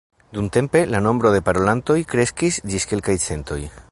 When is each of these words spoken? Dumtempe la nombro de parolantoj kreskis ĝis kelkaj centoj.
Dumtempe 0.35 0.79
la 0.93 1.01
nombro 1.07 1.29
de 1.35 1.41
parolantoj 1.49 1.99
kreskis 2.15 2.59
ĝis 2.73 2.91
kelkaj 2.95 3.21
centoj. 3.29 3.63